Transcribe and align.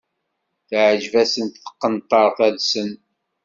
Teεǧeb-asen 0.67 1.47
tqenṭert-nsen. 1.49 2.91